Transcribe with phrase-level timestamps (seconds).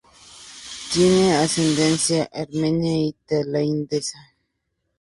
[0.91, 4.17] Tiene ascendencia armenia y tailandesa.